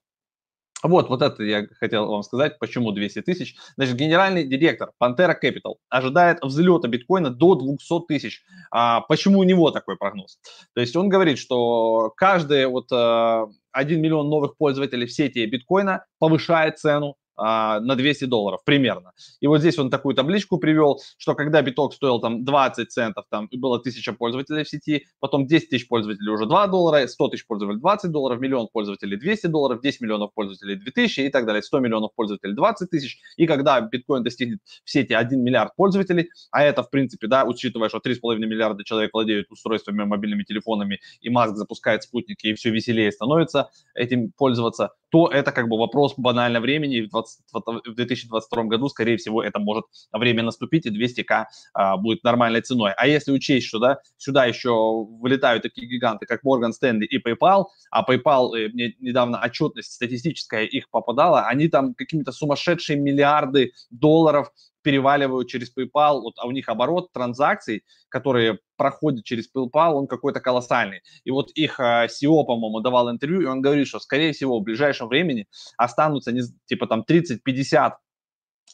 [0.87, 3.55] Вот, вот это я хотел вам сказать, почему 200 тысяч.
[3.75, 8.43] Значит, генеральный директор Pantera Capital ожидает взлета биткоина до 200 тысяч.
[8.71, 10.37] А почему у него такой прогноз?
[10.73, 16.05] То есть он говорит, что каждый вот 1 э, миллион новых пользователей в сети биткоина
[16.19, 19.11] повышает цену а, на 200 долларов примерно.
[19.39, 23.47] И вот здесь он такую табличку привел, что когда биток стоил там 20 центов, там
[23.51, 27.79] было 1000 пользователей в сети, потом 10 тысяч пользователей уже 2 доллара, 100 тысяч пользователей
[27.79, 32.13] 20 долларов, миллион пользователей 200 долларов, 10 миллионов пользователей 2000 и так далее, 100 миллионов
[32.15, 33.19] пользователей 20 тысяч.
[33.37, 37.89] И когда биткоин достигнет в сети 1 миллиард пользователей, а это в принципе, да, учитывая,
[37.89, 43.11] что 3,5 миллиарда человек владеют устройствами, мобильными телефонами, и Маск запускает спутники, и все веселее
[43.11, 49.17] становится этим пользоваться, то это как бы вопрос банально времени, 2020, в 2022 году, скорее
[49.17, 52.93] всего, это может время наступить, и 200к а, будет нормальной ценой.
[52.95, 57.65] А если учесть, что да, сюда еще вылетают такие гиганты, как Morgan Stanley и PayPal,
[57.91, 64.51] а PayPal, э, мне недавно отчетность статистическая их попадала, они там какими-то сумасшедшие миллиарды долларов
[64.85, 70.39] переваливают через PayPal, вот, а у них оборот транзакций, которые проходят через PayPal, он какой-то
[70.39, 71.01] колоссальный.
[71.23, 74.63] И вот их uh, CEO, по-моему, давал интервью, и он говорит, что, скорее всего, в
[74.63, 77.93] ближайшем времени останутся, не, типа, там, 30-50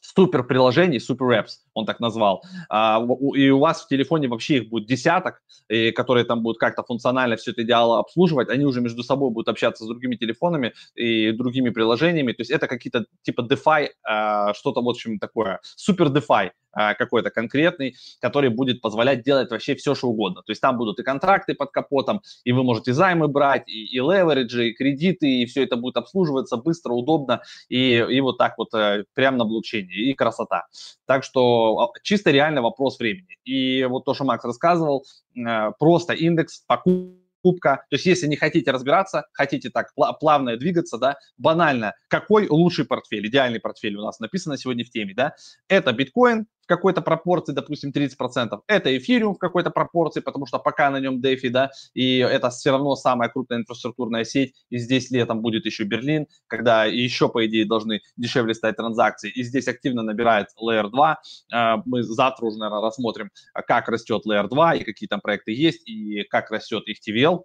[0.01, 2.43] супер приложений, супер apps, он так назвал.
[2.69, 3.05] А,
[3.35, 7.35] и у вас в телефоне вообще их будет десяток, и, которые там будут как-то функционально
[7.35, 8.49] все это дело обслуживать.
[8.49, 12.33] Они уже между собой будут общаться с другими телефонами и другими приложениями.
[12.33, 17.29] То есть это какие-то типа DeFi, а, что-то, в общем, такое, супер DeFi а, какой-то
[17.29, 20.41] конкретный, который будет позволять делать вообще все, что угодно.
[20.43, 23.99] То есть там будут и контракты под капотом, и вы можете займы брать, и, и
[23.99, 28.73] левериджи, и кредиты, и все это будет обслуживаться быстро, удобно, и, и вот так вот
[28.73, 30.67] э, прямо на блокчейне, и красота.
[31.05, 31.60] Так что
[32.03, 33.37] чисто реально вопрос времени.
[33.43, 37.85] И вот то, что Макс рассказывал, э, просто индекс покупка.
[37.89, 43.27] То есть если не хотите разбираться, хотите так плавно двигаться, да, банально, какой лучший портфель,
[43.27, 45.33] идеальный портфель у нас написано сегодня в теме, да,
[45.67, 48.61] это биткоин, какой-то пропорции, допустим, 30%.
[48.67, 52.71] Это эфириум в какой-то пропорции, потому что пока на нем DeFi, да, и это все
[52.71, 57.65] равно самая крупная инфраструктурная сеть, и здесь летом будет еще Берлин, когда еще, по идее,
[57.65, 61.21] должны дешевле стать транзакции, и здесь активно набирает Layer 2.
[61.51, 65.85] А, мы завтра уже, наверное, рассмотрим, как растет Layer 2, и какие там проекты есть,
[65.89, 67.41] и как растет их TVL,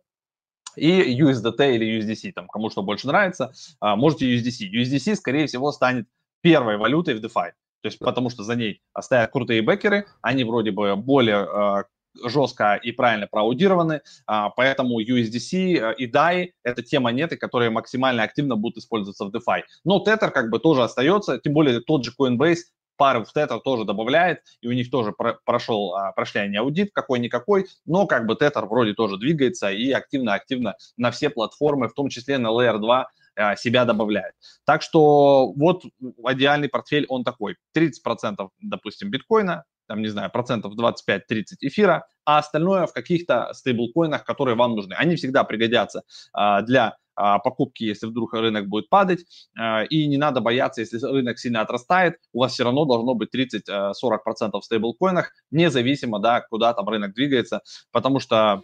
[0.76, 4.70] и USDT или USDC, там, кому что больше нравится, а, можете USDC.
[4.70, 6.06] USDC, скорее всего, станет
[6.42, 7.50] первой валютой в DeFi.
[7.82, 11.84] То есть потому что за ней стоят крутые бэкеры, они вроде бы более э,
[12.24, 18.22] жестко и правильно проаудированы, а, поэтому USDC э, и DAI– это те монеты, которые максимально
[18.22, 19.62] активно будут использоваться в DeFi.
[19.84, 22.58] Но Tether как бы тоже остается, тем более тот же Coinbase
[22.96, 26.90] пары в Tether тоже добавляет, и у них тоже про прошел, а, прошли они аудит
[26.92, 32.08] какой-никакой, но как бы Tether вроде тоже двигается и активно-активно на все платформы, в том
[32.08, 33.08] числе на Layer 2, а,
[33.56, 34.34] себя добавляет.
[34.64, 35.84] Так что вот
[36.30, 37.56] идеальный портфель, он такой.
[37.76, 41.20] 30% допустим биткоина, там, не знаю, процентов 25-30
[41.60, 44.94] эфира, а остальное в каких-то стейблкоинах, которые вам нужны.
[44.94, 49.24] Они всегда пригодятся а, для а, покупки, если вдруг рынок будет падать,
[49.58, 53.34] а, и не надо бояться, если рынок сильно отрастает, у вас все равно должно быть
[53.34, 58.62] 30-40% в стейблкоинах, независимо, да, куда там рынок двигается, потому что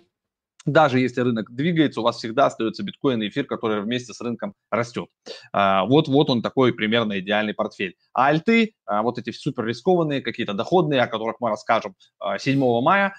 [0.67, 4.55] даже если рынок двигается, у вас всегда остается биткоин и эфир, который вместе с рынком
[4.71, 5.09] растет.
[5.53, 7.97] А, вот, вот он такой примерно идеальный портфель.
[8.13, 11.95] А альты, а, вот эти супер рискованные, какие-то доходные, о которых мы расскажем
[12.39, 13.15] 7 а, мая,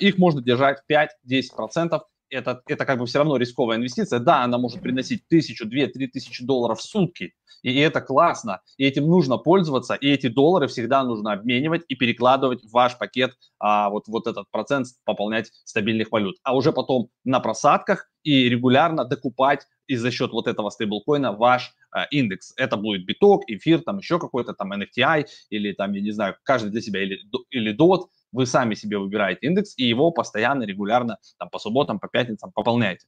[0.00, 4.18] их можно держать 5-10% это, это как бы все равно рисковая инвестиция.
[4.18, 8.84] Да, она может приносить тысячу, две, три тысячи долларов в сутки, и это классно, и
[8.84, 13.90] этим нужно пользоваться, и эти доллары всегда нужно обменивать и перекладывать в ваш пакет, а,
[13.90, 16.36] вот, вот этот процент пополнять стабильных валют.
[16.42, 21.74] А уже потом на просадках и регулярно докупать и за счет вот этого стейблкоина ваш
[21.90, 22.52] а, индекс.
[22.56, 26.70] Это будет биток, эфир, там еще какой-то там NFTI или там, я не знаю, каждый
[26.70, 27.18] для себя или,
[27.50, 32.08] или DOT, вы сами себе выбираете индекс и его постоянно, регулярно, там, по субботам, по
[32.08, 33.06] пятницам пополняете.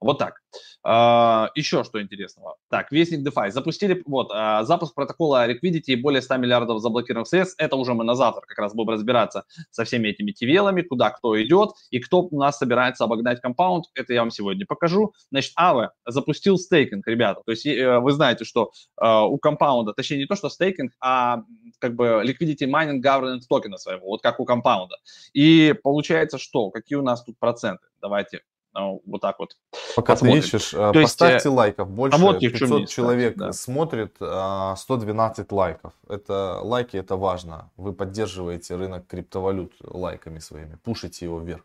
[0.00, 0.40] Вот так.
[0.86, 2.56] Uh, еще что интересного.
[2.70, 3.50] Так, Вестник DeFi.
[3.50, 7.56] Запустили, вот, uh, запуск протокола Liquidity и более 100 миллиардов заблокированных средств.
[7.58, 11.40] Это уже мы на завтра как раз будем разбираться со всеми этими TVL, куда кто
[11.42, 13.86] идет и кто у нас собирается обогнать компаунд.
[13.94, 15.12] Это я вам сегодня покажу.
[15.30, 17.42] Значит, Aave запустил стейкинг, ребята.
[17.44, 21.42] То есть uh, вы знаете, что uh, у компаунда, точнее не то, что стейкинг, а
[21.78, 24.96] как бы Liquidity Mining Governance токена своего, вот как у компаунда.
[25.34, 26.70] И получается что?
[26.70, 27.86] Какие у нас тут проценты?
[28.00, 28.40] Давайте
[28.74, 29.56] вот так вот.
[29.96, 30.42] Пока посмотрим.
[30.42, 31.90] ты ищешь, То поставьте есть, э, лайков.
[31.90, 33.52] Больше а вот 500 человек да.
[33.52, 35.92] смотрит, 112 а, лайков.
[36.08, 37.70] Это лайки, это важно.
[37.76, 41.64] Вы поддерживаете рынок криптовалют лайками своими, пушите его вверх.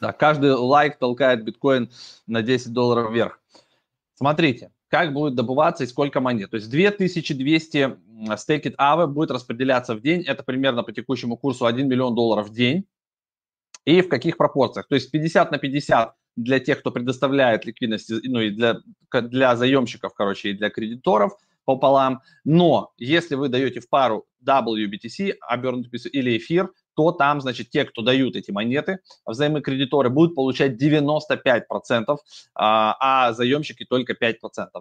[0.00, 1.90] Да, каждый лайк толкает биткоин
[2.26, 3.38] на 10 долларов вверх.
[4.14, 6.50] Смотрите, как будет добываться и сколько монет.
[6.50, 7.96] То есть 2200
[8.36, 10.22] стейкет АВы будет распределяться в день.
[10.22, 12.84] Это примерно по текущему курсу 1 миллион долларов в день.
[13.84, 14.86] И в каких пропорциях?
[14.88, 18.78] То есть 50 на 50 для тех, кто предоставляет ликвидность, ну и для,
[19.12, 21.32] для заемщиков, короче, и для кредиторов
[21.64, 22.22] пополам.
[22.44, 28.02] Но если вы даете в пару WBTC, обернутый или эфир, то там, значит, те, кто
[28.02, 31.62] дают эти монеты, взаймы кредиторы будут получать 95%,
[32.54, 34.34] а, а заемщики только 5%.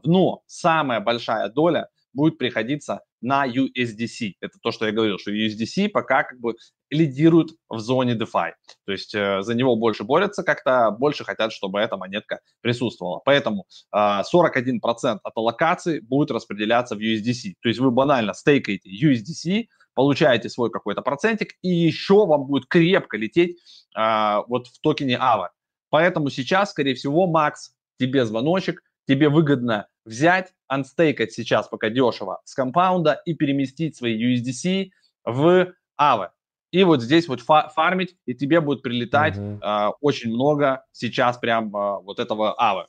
[0.03, 4.33] Но самая большая доля будет приходиться на USDC.
[4.41, 6.55] Это то, что я говорил, что USDC пока как бы
[6.91, 8.51] лидирует в зоне DeFi.
[8.85, 13.21] То есть э, за него больше борются как-то, больше хотят, чтобы эта монетка присутствовала.
[13.23, 17.53] Поэтому э, 41% от аллокации будет распределяться в USDC.
[17.61, 23.17] То есть вы банально стейкаете USDC, получаете свой какой-то процентик, и еще вам будет крепко
[23.17, 23.57] лететь
[23.97, 25.47] э, вот в токене AVA.
[25.89, 32.53] Поэтому сейчас, скорее всего, Макс, тебе звоночек, тебе выгодно взять, анстейкать сейчас пока дешево с
[32.53, 34.89] компаунда и переместить свои USDC
[35.23, 36.29] в AVE.
[36.71, 39.89] И вот здесь вот фармить, и тебе будет прилетать uh-huh.
[39.89, 42.85] э, очень много сейчас прям э, вот этого AVE.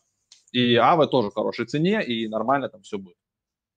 [0.53, 3.17] И AVE тоже в хорошей цене, и нормально там все будет.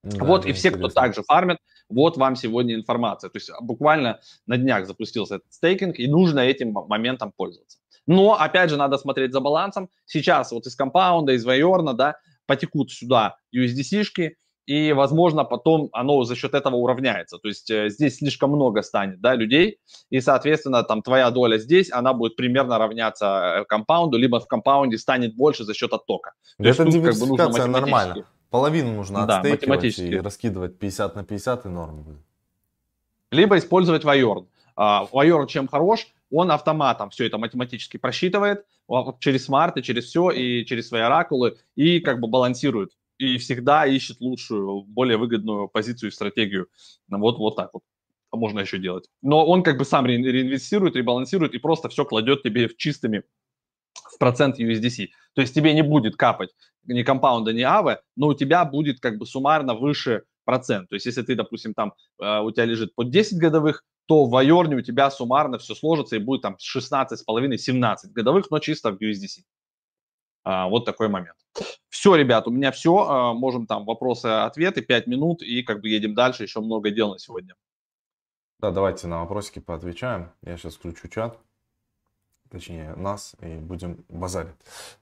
[0.03, 0.89] Да, вот, и все, интересно.
[0.89, 1.57] кто также фармит,
[1.89, 3.31] вот вам сегодня информация.
[3.31, 7.79] То есть буквально на днях запустился этот стейкинг, и нужно этим моментом пользоваться.
[8.05, 9.89] Но, опять же, надо смотреть за балансом.
[10.05, 14.33] Сейчас вот из компаунда, из Вайорна, да, потекут сюда USDC-шки,
[14.65, 17.37] и, возможно, потом оно за счет этого уравняется.
[17.37, 21.91] То есть э, здесь слишком много станет да, людей, и, соответственно, там твоя доля здесь,
[21.91, 26.33] она будет примерно равняться э, компаунду, либо в компаунде станет больше за счет оттока.
[26.57, 28.27] То Это диверсификация как бы нормально.
[28.49, 32.21] Половину нужно да, отстейкивать и раскидывать 50 на 50 и норм будет.
[33.31, 34.47] Либо использовать Вайорн.
[34.77, 36.07] Вайорн чем хорош?
[36.31, 38.65] он автоматом все это математически просчитывает
[39.19, 44.19] через смарты, через все и через свои оракулы и как бы балансирует и всегда ищет
[44.19, 46.67] лучшую, более выгодную позицию и стратегию.
[47.09, 47.83] Вот, вот так вот
[48.31, 49.07] можно еще делать.
[49.21, 53.23] Но он как бы сам ре- реинвестирует, ребалансирует и просто все кладет тебе в чистыми
[54.13, 55.07] в процент USDC.
[55.33, 56.49] То есть тебе не будет капать
[56.83, 60.89] ни компаунда, ни авы, но у тебя будет как бы суммарно выше процент.
[60.89, 64.35] То есть если ты, допустим, там э, у тебя лежит под 10 годовых, то в
[64.35, 69.41] Айорне у тебя суммарно все сложится и будет там 16,5-17 годовых, но чисто в USDC.
[70.45, 71.35] А, вот такой момент.
[71.89, 72.95] Все, ребят, у меня все.
[72.97, 76.43] А, можем там вопросы-ответы, 5 минут, и как бы едем дальше.
[76.43, 77.55] Еще много дел на сегодня.
[78.59, 80.31] Да, давайте на вопросики поотвечаем.
[80.43, 81.37] Я сейчас включу чат,
[82.49, 84.55] точнее нас, и будем базарить.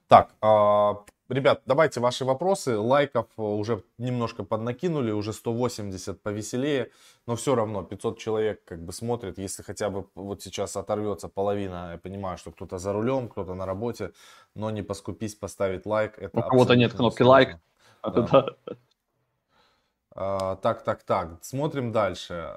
[0.08, 2.76] Так, а, Ребят, давайте ваши вопросы.
[2.76, 6.90] Лайков уже немножко поднакинули, уже 180 повеселее,
[7.26, 9.38] но все равно 500 человек как бы смотрит.
[9.38, 13.64] Если хотя бы вот сейчас оторвется половина, я понимаю, что кто-то за рулем, кто-то на
[13.64, 14.12] работе,
[14.54, 16.18] но не поскупись поставить лайк.
[16.18, 17.56] Это У кого-то нет кнопки лайк.
[18.04, 18.48] Да.
[20.16, 21.38] А, так, так, так.
[21.42, 22.48] Смотрим дальше.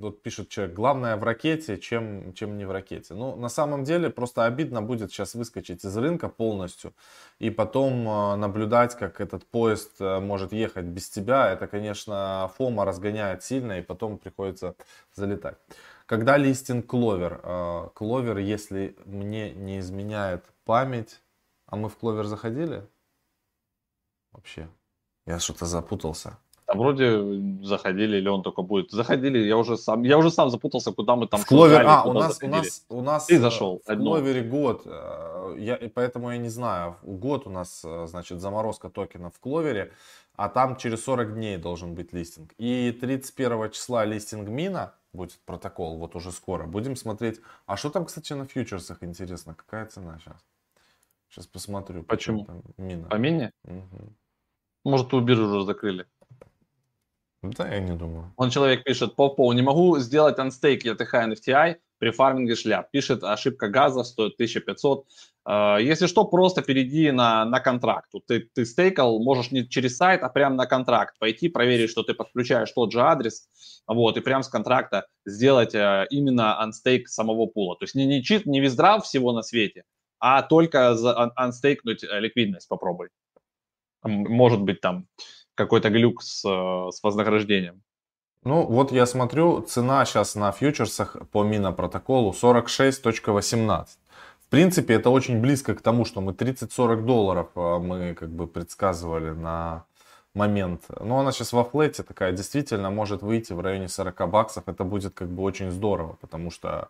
[0.00, 3.14] Тут пишет человек, главное в ракете, чем, чем не в ракете.
[3.14, 6.94] Ну, на самом деле, просто обидно будет сейчас выскочить из рынка полностью
[7.38, 11.50] и потом а, наблюдать, как этот поезд э, может ехать без тебя.
[11.50, 14.74] Это, конечно, фома разгоняет сильно и потом приходится
[15.14, 15.58] залетать.
[16.06, 17.90] Когда листинг Кловер?
[17.94, 21.20] Кловер, если мне не изменяет память,
[21.66, 22.86] а мы в Кловер заходили?
[24.32, 24.68] Вообще,
[25.26, 26.38] я что-то запутался.
[26.68, 27.22] А вроде
[27.62, 28.90] заходили, или он только будет.
[28.90, 31.40] Заходили, я уже сам, я уже сам запутался, куда мы там.
[31.40, 33.26] В Кловер, а, у нас, у нас, у нас.
[33.26, 33.80] Ты зашел.
[33.86, 36.96] В Кловере год, э, я, поэтому я не знаю.
[37.02, 39.92] Год у нас, э, значит, заморозка токена в Кловере,
[40.36, 42.52] а там через 40 дней должен быть листинг.
[42.58, 46.66] И 31 числа листинг Мина, будет протокол, вот уже скоро.
[46.66, 47.40] Будем смотреть.
[47.64, 50.44] А что там, кстати, на фьючерсах, интересно, какая цена сейчас?
[51.30, 52.02] Сейчас посмотрю.
[52.02, 52.46] Почему?
[52.76, 53.08] Мина.
[53.08, 53.52] По мине?
[53.64, 54.12] Угу.
[54.84, 56.06] Может, у биржу уже закрыли.
[57.42, 58.32] Да, я не думаю.
[58.36, 62.90] Он человек пишет, Попов, не могу сделать анстейк ETH NFTI при фарминге шляп.
[62.90, 65.06] Пишет, ошибка газа стоит 1500.
[65.44, 68.10] А, если что, просто перейди на, на контракт.
[68.26, 72.12] Ты, ты стейкал, можешь не через сайт, а прямо на контракт пойти, проверить, что ты
[72.12, 73.48] подключаешь тот же адрес,
[73.86, 77.76] вот, и прямо с контракта сделать э, именно анстейк самого пула.
[77.76, 79.84] То есть не, не чит, не виздрав всего на свете,
[80.18, 80.96] а только
[81.36, 83.10] анстейкнуть э, ликвидность попробуй.
[84.02, 85.06] Может быть там
[85.58, 87.82] какой-то глюк с, э, с вознаграждением.
[88.44, 93.86] Ну, вот я смотрю, цена сейчас на фьючерсах по мина протоколу 46.18.
[94.46, 98.46] В принципе, это очень близко к тому, что мы 30-40 долларов э, мы как бы
[98.46, 99.84] предсказывали на
[100.34, 100.84] момент.
[101.00, 104.62] Но она сейчас во флете такая действительно может выйти в районе 40 баксов.
[104.68, 106.88] Это будет как бы очень здорово, потому что,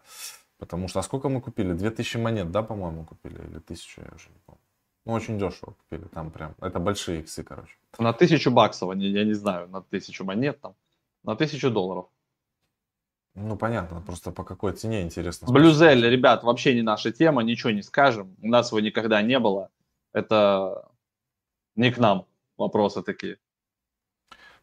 [0.58, 1.72] потому что, а сколько мы купили?
[1.72, 3.38] 2000 монет, да, по-моему, купили?
[3.38, 4.67] Или 1000, я уже не помню.
[5.08, 6.54] Ну, очень дешево купили там прям.
[6.60, 7.74] Это большие иксы, короче.
[7.98, 10.74] На тысячу баксов, я не знаю, на тысячу монет там.
[11.22, 12.10] На тысячу долларов.
[13.34, 15.50] Ну, понятно, просто по какой цене интересно.
[15.50, 18.36] Блюзель, ребят, вообще не наша тема, ничего не скажем.
[18.42, 19.70] У нас его никогда не было.
[20.12, 20.90] Это
[21.74, 22.26] не к нам
[22.58, 23.38] вопросы такие.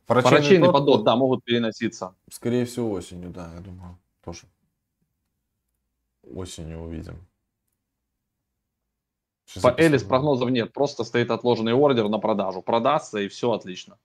[0.06, 2.14] Парачейный подот, да, могут переноситься.
[2.30, 4.44] Скорее всего, осенью, да, я думаю, тоже.
[6.22, 7.26] Осенью увидим.
[9.62, 12.62] По Элис прогнозов нет, просто стоит отложенный ордер на продажу.
[12.62, 13.98] Продастся и все отлично.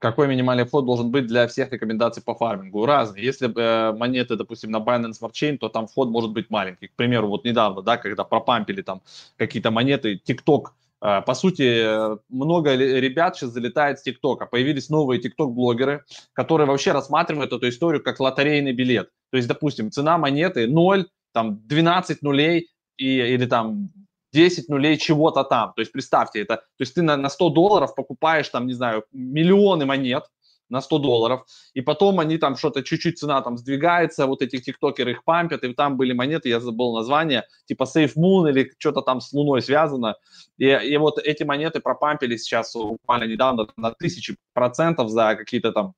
[0.00, 2.86] какой минимальный вход должен быть для всех рекомендаций по фармингу?
[2.86, 3.22] Разные.
[3.22, 6.88] Если э, монеты, допустим, на Binance Smart Chain, то там вход может быть маленький.
[6.88, 9.02] К примеру, вот недавно, да, когда пропампили там
[9.36, 10.68] какие-то монеты, TikTok,
[11.00, 14.46] по сути, много ребят сейчас залетает с ТикТока.
[14.46, 19.08] Появились новые ТикТок-блогеры, которые вообще рассматривают эту историю как лотерейный билет.
[19.30, 23.90] То есть, допустим, цена монеты 0, там 12 нулей и, или там
[24.32, 25.72] 10 нулей чего-то там.
[25.74, 26.56] То есть представьте это.
[26.56, 30.24] То есть ты на, на 100 долларов покупаешь там, не знаю, миллионы монет
[30.70, 35.12] на 100 долларов, и потом они там что-то, чуть-чуть цена там сдвигается, вот эти тиктокеры
[35.12, 39.20] их пампят, и там были монеты, я забыл название, типа Safe Moon или что-то там
[39.20, 40.16] с Луной связано,
[40.56, 45.94] и, и вот эти монеты пропампили сейчас буквально недавно на тысячи процентов за какие-то там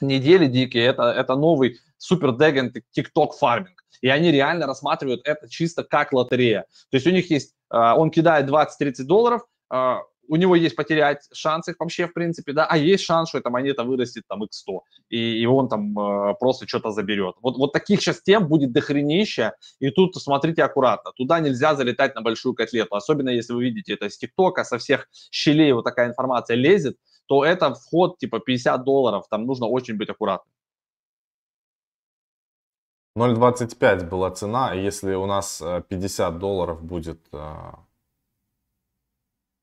[0.00, 3.84] недели дикие, это, это новый супер деген тикток фарминг.
[4.00, 6.64] И они реально рассматривают это чисто как лотерея.
[6.90, 10.00] То есть у них есть, а, он кидает 20-30 долларов, а,
[10.30, 13.50] у него есть потерять шанс их вообще, в принципе, да, а есть шанс, что эта
[13.50, 14.78] монета вырастет там x100,
[15.08, 17.34] и, и он там э, просто что-то заберет.
[17.42, 22.22] Вот, вот таких сейчас тем будет дохренища, и тут смотрите аккуратно, туда нельзя залетать на
[22.22, 26.56] большую котлету, особенно если вы видите это с ТикТока, со всех щелей вот такая информация
[26.56, 30.52] лезет, то это вход типа 50 долларов, там нужно очень быть аккуратным.
[33.18, 37.72] 0.25 была цена, если у нас 50 э, долларов будет, э,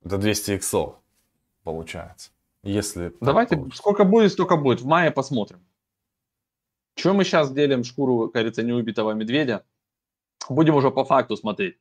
[0.04, 0.96] это 200 иксов
[1.64, 2.32] получается.
[2.64, 3.78] Если Давайте, получится.
[3.78, 4.82] сколько будет, столько будет.
[4.82, 5.66] В мае посмотрим.
[6.96, 9.64] Что мы сейчас делим шкуру, кажется, неубитого медведя?
[10.50, 11.78] Будем уже по факту смотреть.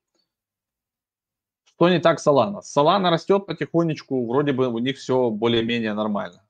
[1.65, 2.61] Что не так с Solana?
[2.63, 6.46] Solana растет потихонечку, вроде бы у них все более-менее нормально.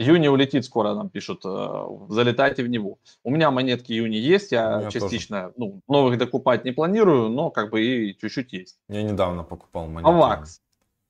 [0.00, 2.98] Юни улетит скоро, нам пишут, э, залетайте в него.
[3.22, 7.84] У меня монетки Юни есть, я частично ну, новых докупать не планирую, но как бы
[7.84, 8.78] и чуть-чуть есть.
[8.88, 10.10] Я недавно покупал монетки.
[10.10, 10.62] А ВАКС?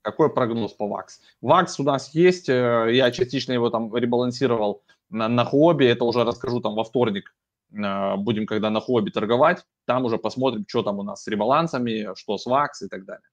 [0.03, 1.21] Какой прогноз по ВАКС?
[1.41, 6.25] ВАКС у нас есть, э, я частично его там ребалансировал на, на хобби, это уже
[6.25, 7.33] расскажу там во вторник,
[7.73, 12.13] э, будем когда на хобби торговать, там уже посмотрим, что там у нас с ребалансами,
[12.17, 13.29] что с ВАКС и так далее.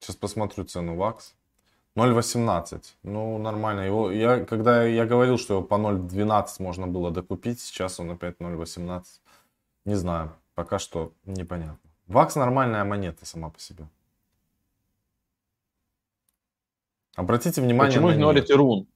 [0.00, 1.34] Сейчас посмотрю цену ВАКС.
[1.96, 2.82] 0.18.
[3.02, 3.80] Ну, нормально.
[3.80, 8.36] Его, я, когда я говорил, что его по 0.12 можно было докупить, сейчас он опять
[8.38, 9.04] 0.18.
[9.84, 10.32] Не знаю.
[10.54, 11.78] Пока что непонятно.
[12.06, 13.88] Вакс нормальная монета сама по себе.
[17.16, 18.86] Обратите внимание Почему на игнорите рун?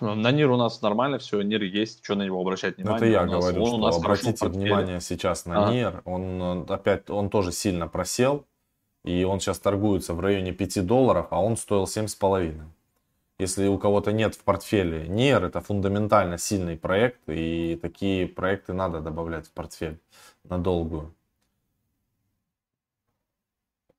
[0.00, 2.96] На Нир у нас нормально все, Нир есть, что на него обращать внимание?
[2.96, 5.72] Это я говорю, что обратите внимание сейчас на а.
[5.72, 6.02] Нир.
[6.04, 8.44] Он опять, он тоже сильно просел
[9.04, 12.60] и он сейчас торгуется в районе 5 долларов, а он стоил 7,5.
[13.38, 19.00] Если у кого-то нет в портфеле NIR, это фундаментально сильный проект, и такие проекты надо
[19.00, 20.00] добавлять в портфель
[20.42, 21.14] на долгую.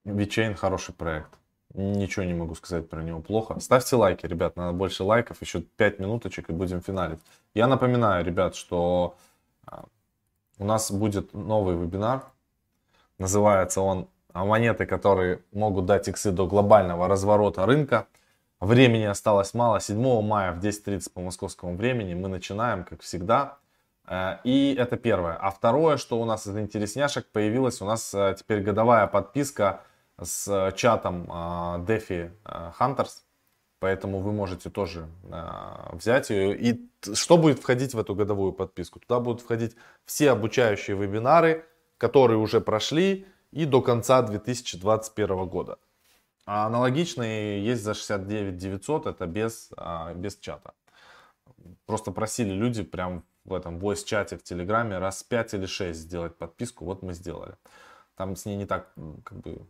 [0.05, 1.39] VeChain хороший проект.
[1.73, 3.59] Ничего не могу сказать про него плохо.
[3.59, 7.19] Ставьте лайки, ребят, надо больше лайков, еще 5 минуточек и будем финалить.
[7.53, 9.15] Я напоминаю, ребят, что
[9.65, 9.85] а,
[10.57, 12.25] у нас будет новый вебинар.
[13.19, 18.07] Называется он а монеты, которые могут дать иксы до глобального разворота рынка.
[18.59, 19.79] Времени осталось мало.
[19.79, 23.57] 7 мая в 10.30 по московскому времени мы начинаем, как всегда.
[24.05, 25.35] Э, и это первое.
[25.35, 29.81] А второе, что у нас из интересняшек появилась, у нас э, теперь годовая подписка
[30.21, 32.31] с чатом э, DeFi
[32.79, 33.23] Hunters.
[33.79, 35.07] Поэтому вы можете тоже
[35.93, 36.53] взять ее.
[36.53, 38.99] И что будет входить в эту годовую подписку?
[38.99, 39.73] Туда будут входить
[40.03, 41.63] все обучающие вебинары,
[41.97, 45.77] которые уже прошли и до конца 2021 года.
[46.45, 50.73] А аналогичные есть за 69 900, это без, а, без чата.
[51.85, 56.37] Просто просили люди прям в этом voice чате в Телеграме раз 5 или 6 сделать
[56.37, 57.55] подписку, вот мы сделали.
[58.15, 58.93] Там с ней не так,
[59.23, 59.67] как бы,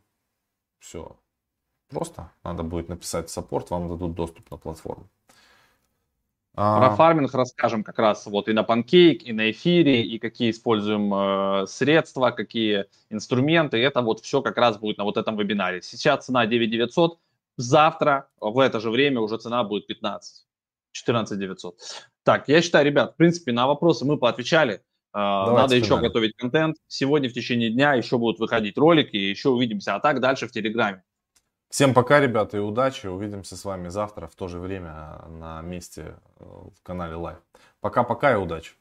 [0.79, 1.17] все
[1.89, 2.31] просто.
[2.43, 5.09] Надо будет написать саппорт, вам дадут доступ на платформу.
[6.61, 6.77] А.
[6.77, 11.13] Про фарминг расскажем как раз вот и на Pancake, и на эфире, и какие используем
[11.13, 13.77] э, средства, какие инструменты.
[13.77, 15.81] Это вот все как раз будет на вот этом вебинаре.
[15.81, 17.17] Сейчас цена 9900,
[17.55, 20.47] завтра в это же время уже цена будет 15,
[20.91, 21.75] 14 900.
[22.23, 24.73] Так, я считаю, ребят, в принципе, на вопросы мы поотвечали.
[24.73, 24.79] Э,
[25.13, 26.75] Давайте Надо еще готовить контент.
[26.87, 29.95] Сегодня в течение дня еще будут выходить ролики, еще увидимся.
[29.95, 31.03] А так дальше в Телеграме.
[31.69, 33.05] Всем пока, ребята, и удачи.
[33.05, 37.37] Увидимся с вами завтра в то же время на месте э, в канале Live.
[37.79, 38.73] Пока-пока и удачи.